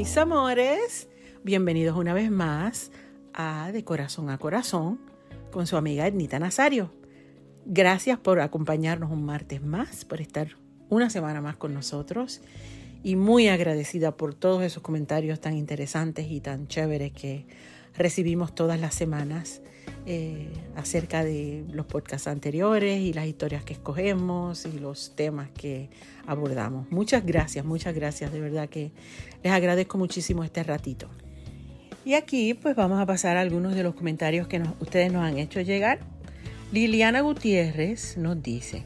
[0.00, 1.10] Mis amores,
[1.44, 2.90] bienvenidos una vez más
[3.34, 4.98] a De Corazón a Corazón
[5.52, 6.90] con su amiga Ednita Nazario.
[7.66, 10.56] Gracias por acompañarnos un martes más, por estar
[10.88, 12.40] una semana más con nosotros
[13.02, 17.44] y muy agradecida por todos esos comentarios tan interesantes y tan chéveres que
[17.94, 19.60] recibimos todas las semanas
[20.06, 25.90] eh, acerca de los podcasts anteriores y las historias que escogemos y los temas que
[26.26, 26.90] abordamos.
[26.90, 28.92] Muchas gracias, muchas gracias, de verdad que
[29.42, 31.08] les agradezco muchísimo este ratito.
[32.04, 35.38] Y aquí pues vamos a pasar a algunos de los comentarios que ustedes nos han
[35.38, 36.00] hecho llegar.
[36.72, 38.84] Liliana Gutiérrez nos dice,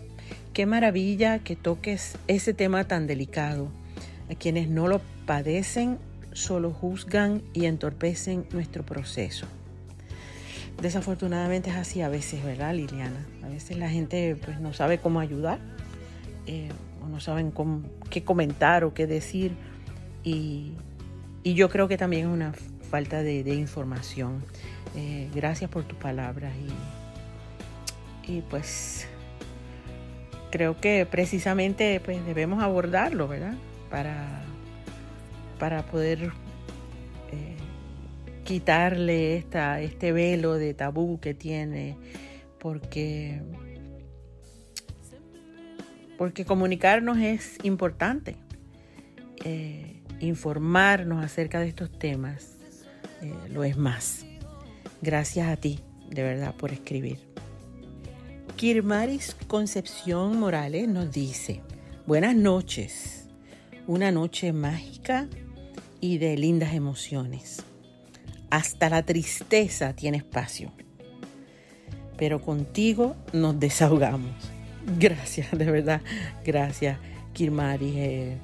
[0.52, 3.68] qué maravilla que toques ese tema tan delicado.
[4.30, 5.98] A quienes no lo padecen
[6.32, 9.46] solo juzgan y entorpecen nuestro proceso.
[10.80, 13.26] Desafortunadamente es así a veces, ¿verdad, Liliana?
[13.42, 15.58] A veces la gente pues no sabe cómo ayudar
[16.46, 16.70] eh,
[17.02, 17.52] o no saben
[18.10, 19.52] qué comentar o qué decir
[20.22, 20.72] y,
[21.44, 22.54] yo creo que también es una
[22.90, 24.42] falta de, información.
[24.96, 26.54] Eh, gracias por tus palabras
[28.26, 29.06] y, y pues
[30.50, 33.54] creo que precisamente pues debemos abordarlo, ¿verdad?
[33.90, 34.42] Para,
[35.58, 36.32] para poder
[38.44, 41.96] quitarle esta, este velo de tabú que tiene,
[42.60, 43.40] porque,
[46.16, 48.36] porque comunicarnos es importante,
[49.44, 52.58] eh, informarnos acerca de estos temas
[53.22, 54.24] eh, lo es más.
[55.02, 57.18] Gracias a ti, de verdad, por escribir.
[58.56, 61.60] Kirmaris Concepción Morales nos dice,
[62.06, 63.26] buenas noches,
[63.86, 65.28] una noche mágica
[66.00, 67.64] y de lindas emociones.
[68.54, 70.70] Hasta la tristeza tiene espacio.
[72.16, 74.30] Pero contigo nos desahogamos.
[74.96, 76.00] Gracias, de verdad.
[76.44, 76.96] Gracias,
[77.32, 78.36] Kirmari, eh,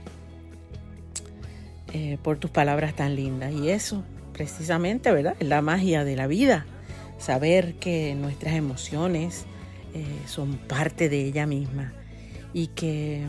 [1.92, 3.52] eh, por tus palabras tan lindas.
[3.52, 5.36] Y eso, precisamente, ¿verdad?
[5.38, 6.66] Es la magia de la vida.
[7.18, 9.44] Saber que nuestras emociones
[9.94, 11.92] eh, son parte de ella misma.
[12.52, 13.28] Y que,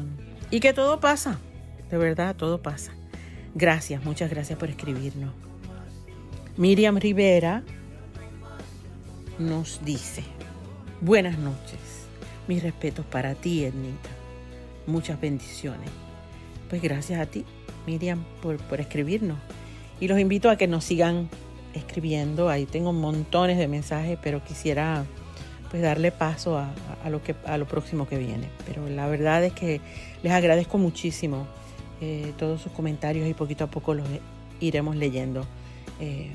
[0.50, 1.38] y que todo pasa.
[1.92, 2.92] De verdad, todo pasa.
[3.54, 5.51] Gracias, muchas gracias por escribirnos.
[6.62, 7.64] Miriam Rivera
[9.40, 10.22] nos dice,
[11.02, 12.06] buenas noches,
[12.48, 14.10] mis respetos para ti, Ednita,
[14.86, 15.90] muchas bendiciones.
[16.70, 17.46] Pues gracias a ti,
[17.88, 19.40] Miriam, por, escribirnos.
[20.00, 21.30] Y los invito a que nos sigan
[21.74, 22.48] escribiendo.
[22.48, 25.04] Ahí tengo montones de mensajes, pero quisiera
[25.72, 28.50] pues darle paso a, lo, que, a lo próximo que viene.
[28.68, 29.82] Pero la verdad es que
[30.22, 31.48] les agradezco muchísimo
[32.02, 34.06] eh, todos sus comentarios y poquito a poco los
[34.60, 35.44] iremos leyendo.
[36.00, 36.30] Eh,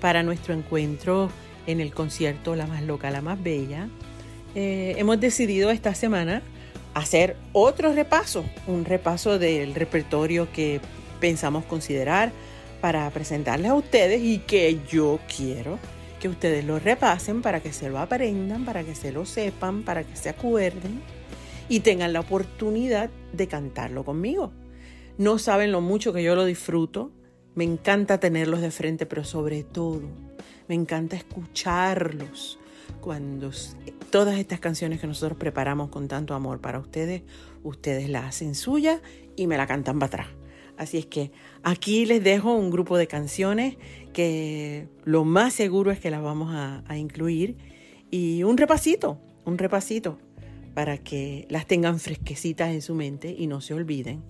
[0.00, 1.30] para nuestro encuentro
[1.66, 3.88] en el concierto La más loca, la más bella,
[4.54, 6.42] eh, hemos decidido esta semana
[6.92, 10.80] hacer otro repaso, un repaso del repertorio que
[11.20, 12.32] pensamos considerar
[12.84, 15.78] para presentarles a ustedes y que yo quiero
[16.20, 20.04] que ustedes lo repasen para que se lo aprendan, para que se lo sepan, para
[20.04, 21.00] que se acuerden
[21.70, 24.52] y tengan la oportunidad de cantarlo conmigo.
[25.16, 27.10] No saben lo mucho que yo lo disfruto.
[27.54, 30.02] Me encanta tenerlos de frente, pero sobre todo
[30.68, 32.58] me encanta escucharlos
[33.00, 33.50] cuando
[34.10, 37.22] todas estas canciones que nosotros preparamos con tanto amor para ustedes,
[37.62, 39.00] ustedes la hacen suya
[39.36, 40.43] y me la cantan para atrás.
[40.76, 41.30] Así es que
[41.62, 43.76] aquí les dejo un grupo de canciones
[44.12, 47.56] que lo más seguro es que las vamos a, incluir
[48.10, 50.18] y un repasito, un repasito
[50.74, 54.22] para que las tengan fresquecitas en su mente y no se olviden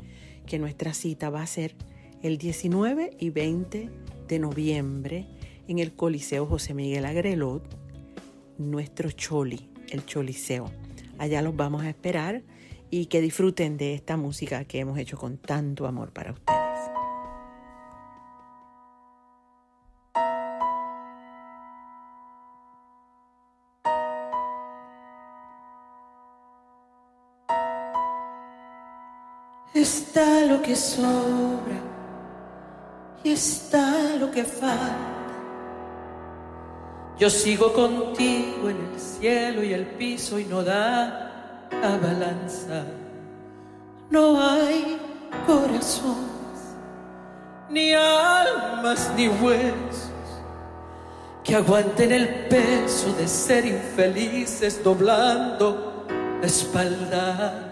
[0.47, 1.75] que nuestra cita va a ser
[2.23, 3.91] el 19 y 20
[4.29, 5.27] de noviembre
[5.69, 7.63] en el Coliseo José Miguel Agrelot,
[8.59, 10.71] nuestro Choli, el Choliseo.
[11.19, 12.43] Allá los vamos a esperar
[12.97, 16.79] y que disfruten de esta música que hemos hecho con tanto amor para ustedes.
[29.75, 31.83] Está lo que sobra
[33.25, 35.11] y está lo que falta.
[37.19, 41.34] Yo sigo contigo en el cielo y el piso y no da
[41.81, 42.85] balanza.
[44.11, 44.99] No hay
[45.47, 46.77] corazones,
[47.71, 50.15] ni almas, ni huesos
[51.45, 56.07] que aguanten el peso de ser infelices doblando
[56.41, 57.71] la espalda.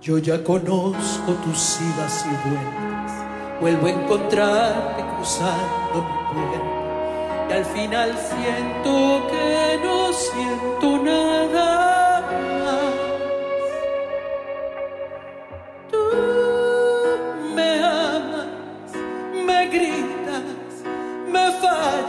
[0.00, 3.12] Yo ya conozco tus idas y vueltas.
[3.60, 6.70] Vuelvo a encontrarte cruzando mi puerta.
[7.48, 11.89] Y al final siento que no siento nada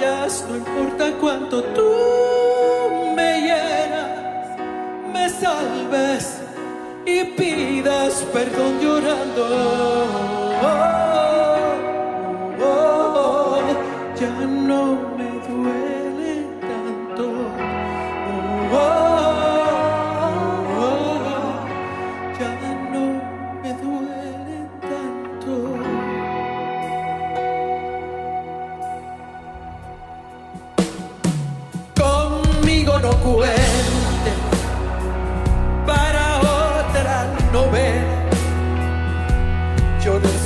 [0.02, 4.58] no importa cuánto tú me hieras,
[5.14, 6.42] me salves
[7.06, 9.46] y pidas perdón llorando.
[10.64, 10.78] Oh,
[12.62, 13.60] oh, oh,
[14.20, 15.11] ya no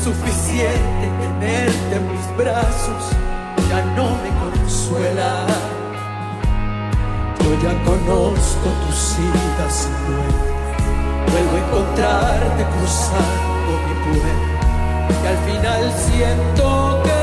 [0.06, 3.04] suficiente tenerte en mis brazos,
[3.68, 5.48] ya no me consuela.
[7.40, 10.46] Yo ya conozco tus idas y vueltas,
[11.32, 14.56] vuelvo a encontrarte cruzando mi puerta.
[15.24, 17.15] Y al final siento que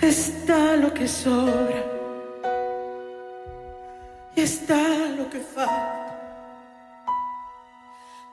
[0.00, 1.84] Está lo que sobra
[4.36, 4.80] y está
[5.16, 6.14] lo que falta.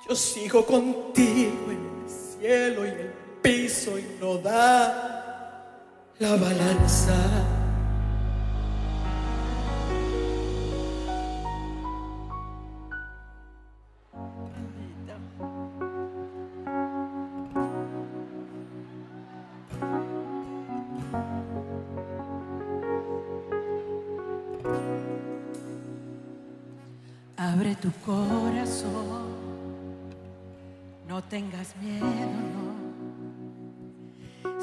[0.08, 5.66] Yo sigo contigo en el cielo y el piso y no da
[6.20, 7.55] la balanza.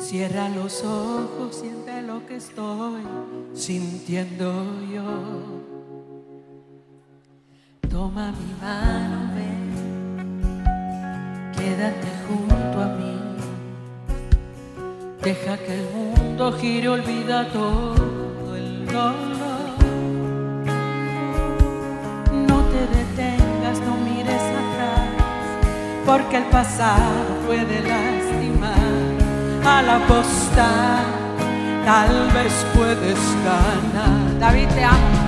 [0.02, 3.02] Cierra los ojos, siente lo que estoy
[3.54, 4.52] sintiendo
[4.92, 5.04] yo.
[7.88, 10.42] Toma mi mano, ven,
[11.56, 13.16] quédate junto a mí.
[15.22, 19.22] Deja que el mundo gire, olvida todo el dolor.
[22.48, 25.08] No te detengas, no mires atrás,
[26.04, 27.80] porque el pasado puede
[29.62, 29.78] lastimar.
[29.78, 31.04] Al apostar,
[31.84, 34.38] tal vez puedes ganar.
[34.40, 35.21] David te amo.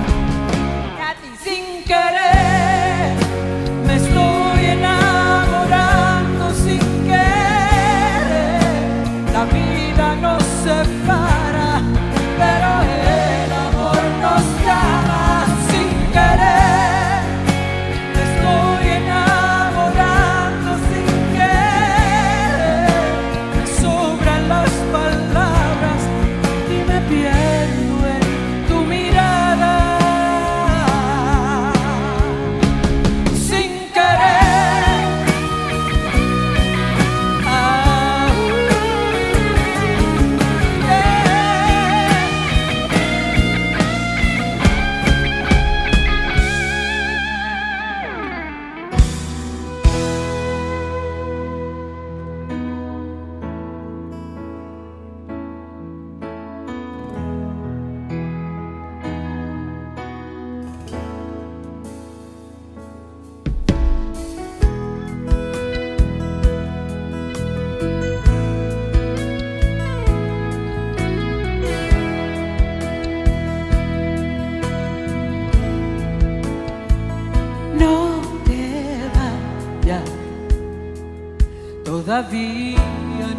[82.23, 82.77] día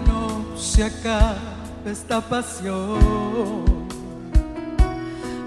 [0.07, 1.37] no se acaba
[1.85, 3.65] esta pasión.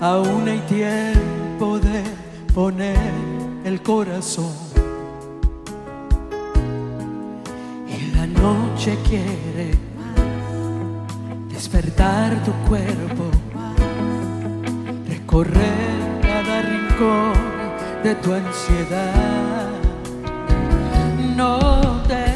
[0.02, 2.04] Aún hay tiempo de
[2.54, 2.98] poner
[3.66, 4.54] el corazón.
[7.88, 9.78] Y la noche quiere
[11.50, 13.26] despertar tu cuerpo,
[15.08, 17.34] recorrer cada rincón
[18.04, 19.68] de tu ansiedad.
[21.36, 22.29] No te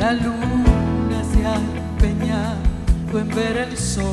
[0.00, 4.04] La luna se ha empeñado en ver el sol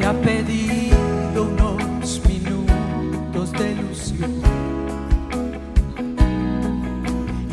[0.00, 4.32] y ha pedido unos minutos de ilusión.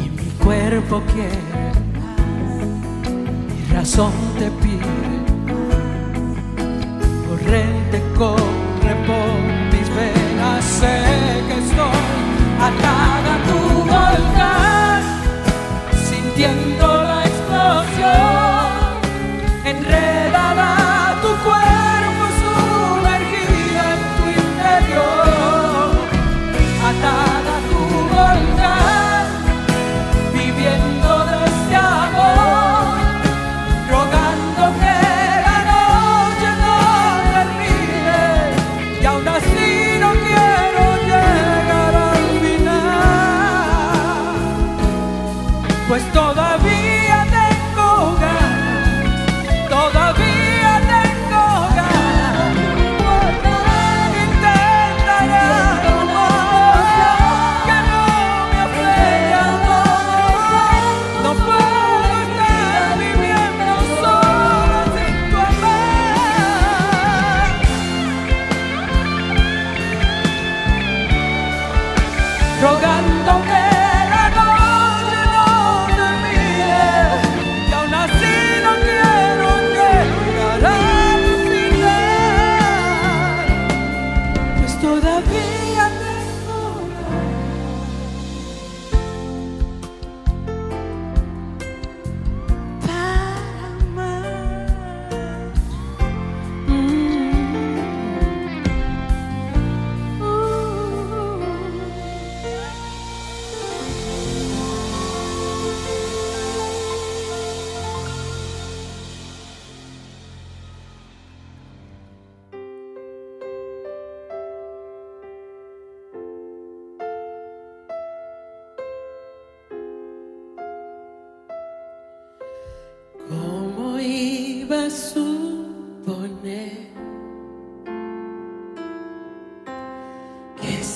[0.04, 1.40] Y mi cuerpo quiere,
[3.48, 4.98] mi razón te pide,
[7.30, 9.32] corrente corre por
[9.72, 11.04] mis venas, sé
[11.48, 12.02] que estoy
[12.60, 14.41] atada a tu volta.
[16.42, 17.01] siento.
[45.92, 46.91] pues todavía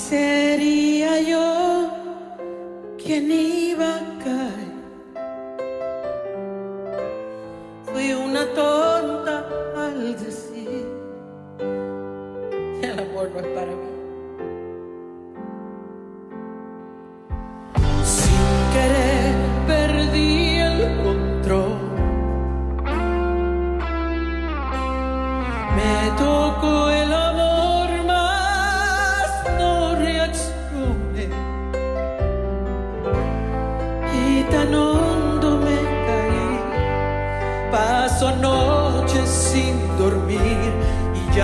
[0.10, 1.90] sería yo
[3.04, 3.75] quien iba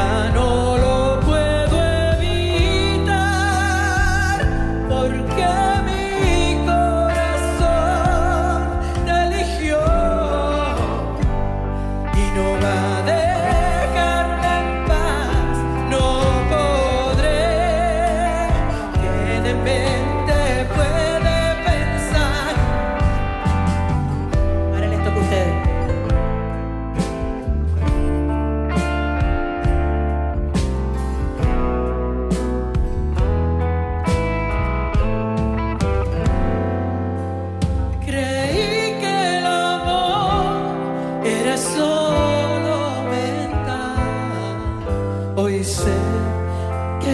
[0.02, 0.51] ya no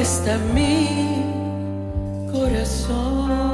[0.07, 1.21] está mi
[2.31, 3.46] corazón.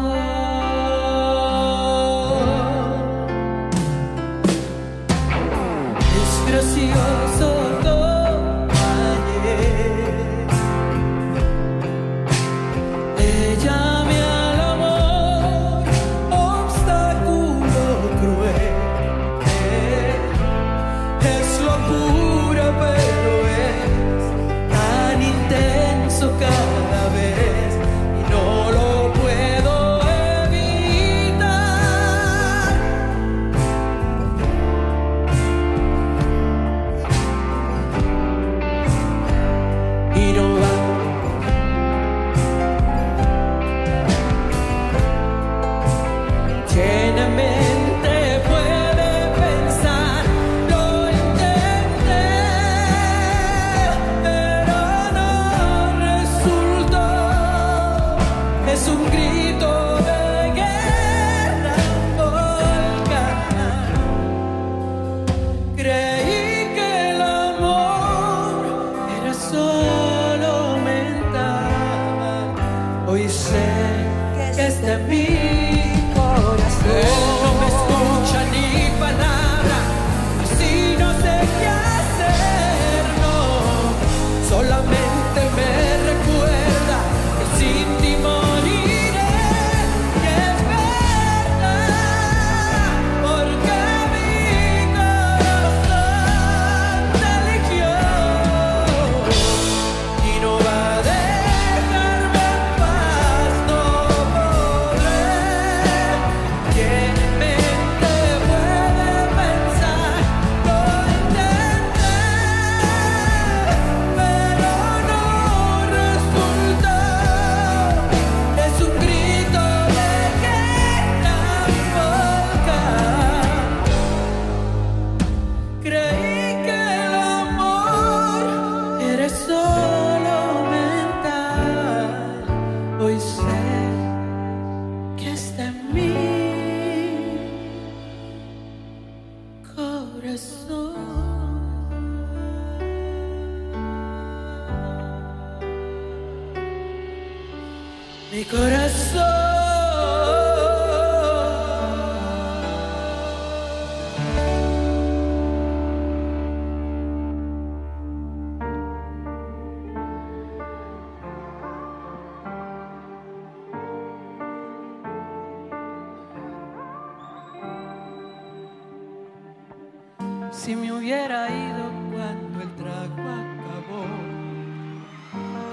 [170.64, 174.06] Si me hubiera ido cuando el trago acabó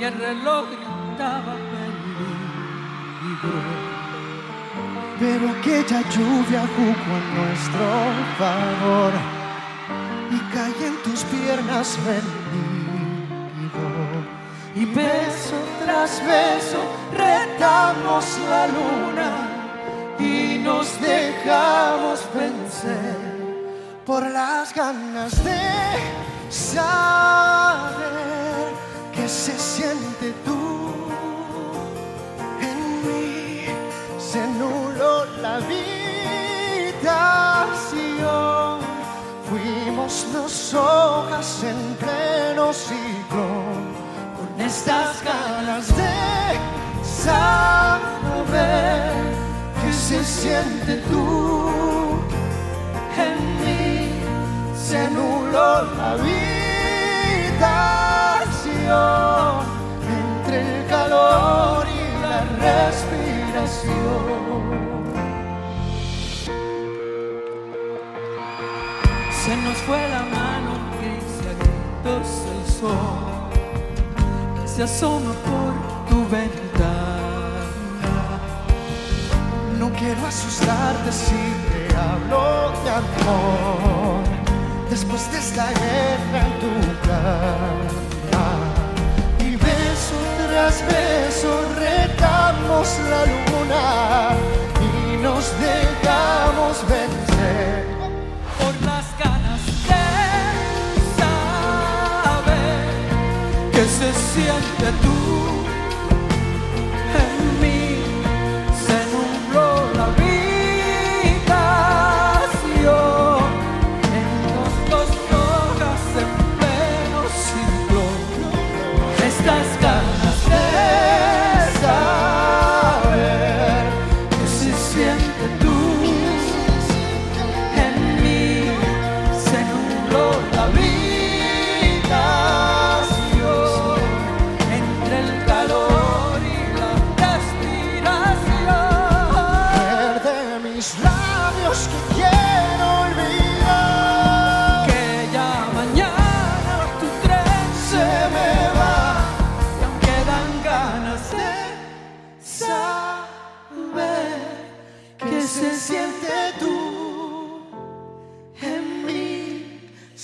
[0.01, 2.41] y el reloj gritaba peligro.
[5.21, 7.87] Pero aquella lluvia jugó a nuestro
[8.37, 9.13] favor
[10.33, 13.85] y caí en tus piernas rendido.
[14.75, 16.83] Y beso tras beso
[17.17, 19.31] retamos la luna
[20.19, 23.00] y nos dejamos vencer
[24.11, 25.63] por las ganas de
[26.51, 27.95] saber
[29.15, 31.07] que se siente tú
[32.61, 33.67] en mí.
[34.19, 35.81] Se nubló la habitación.
[39.49, 43.95] Fuimos dos hojas en pleno ciclón
[44.37, 46.59] con estas ganas de
[47.25, 49.13] saber
[49.81, 51.60] que se siente tú
[55.53, 56.31] la habitación
[60.19, 63.91] entre el calor y la respiración.
[69.45, 73.25] Se nos fue la mano gris a gritos el sol
[74.61, 75.73] que se asoma por
[76.09, 78.13] tu ventana.
[79.79, 84.40] No quiero asustarte si te hablo de amor.
[84.91, 86.73] Después de esta guerra en tu
[87.07, 88.51] cama.
[89.39, 93.85] Y beso tras beso retamos la luna
[94.81, 97.87] y nos dejamos vencer.
[98.59, 100.07] por las ganas de
[101.21, 102.83] saber
[103.73, 105.20] que se siente tú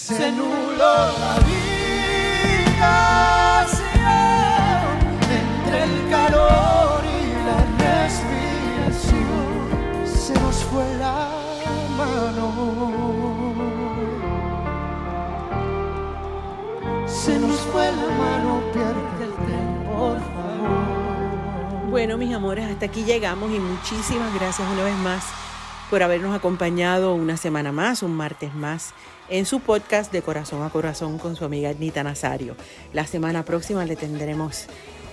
[0.07, 1.67] Se nubló la habitación
[5.29, 7.59] entre el calor y la
[8.05, 9.59] respiración.
[10.07, 11.29] Se nos fue la
[11.99, 12.47] mano.
[17.09, 21.91] Se nos fue la mano, pierde el tren, por favor.
[21.91, 25.36] Bueno, mis amores, hasta aquí llegamos y muchísimas gracias una vez más
[25.91, 28.93] por habernos acompañado una semana más, un martes más,
[29.29, 32.57] en su podcast de Corazón a Corazón con su amiga Nita Nazario.
[32.93, 34.67] La semana próxima le tendremos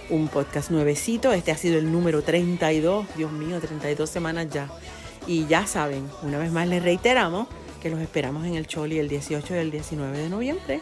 [0.09, 1.31] un podcast nuevecito.
[1.33, 3.05] Este ha sido el número 32.
[3.15, 4.69] Dios mío, 32 semanas ya.
[5.27, 7.47] Y ya saben, una vez más les reiteramos
[7.81, 10.81] que los esperamos en el Choli el 18 y el 19 de noviembre.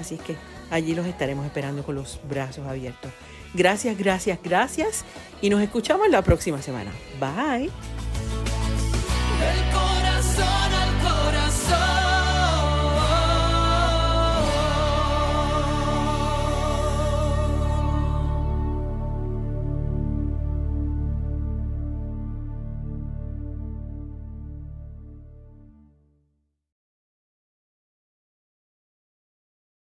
[0.00, 0.36] Así que
[0.70, 3.12] allí los estaremos esperando con los brazos abiertos.
[3.54, 5.04] Gracias, gracias, gracias.
[5.40, 6.90] Y nos escuchamos la próxima semana.
[7.20, 7.70] Bye.